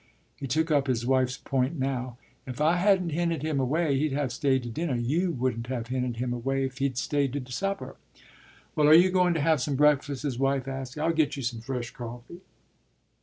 ”He 0.41 0.47
took 0.47 0.71
up 0.71 0.87
his 0.87 1.05
wife's 1.05 1.37
point 1.37 1.77
now. 1.77 2.17
“If 2.47 2.59
I 2.59 2.77
hadn't 2.77 3.11
hinted 3.11 3.43
him 3.43 3.59
away, 3.59 3.99
he'd 3.99 4.13
have 4.13 4.33
stayed 4.33 4.63
to 4.63 4.69
dinner; 4.69 4.95
you 4.95 5.29
wouldn't 5.31 5.67
have 5.67 5.89
hinted 5.89 6.17
him 6.17 6.33
away 6.33 6.65
if 6.65 6.79
he'd 6.79 6.97
stayed 6.97 7.33
to 7.33 7.51
supper.” 7.51 7.97
“Well, 8.75 8.87
are 8.87 8.95
you 8.95 9.11
going 9.11 9.35
to 9.35 9.41
have 9.41 9.61
some 9.61 9.75
breakfast?” 9.75 10.23
his 10.23 10.39
wife 10.39 10.67
asked. 10.67 10.97
“I'll 10.97 11.13
get 11.13 11.37
you 11.37 11.43
some 11.43 11.59
fresh 11.61 11.91
coffee. 11.91 12.41